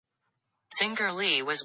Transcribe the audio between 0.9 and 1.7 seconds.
was born at Meran, Tyrol.